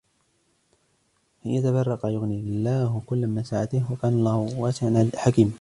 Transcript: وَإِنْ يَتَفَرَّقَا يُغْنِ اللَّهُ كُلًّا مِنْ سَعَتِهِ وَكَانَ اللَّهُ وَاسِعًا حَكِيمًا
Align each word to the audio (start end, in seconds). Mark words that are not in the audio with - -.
وَإِنْ 1.45 1.51
يَتَفَرَّقَا 1.55 2.09
يُغْنِ 2.09 2.31
اللَّهُ 2.31 3.01
كُلًّا 3.05 3.27
مِنْ 3.27 3.43
سَعَتِهِ 3.43 3.81
وَكَانَ 3.91 4.13
اللَّهُ 4.13 4.39
وَاسِعًا 4.59 5.11
حَكِيمًا 5.15 5.49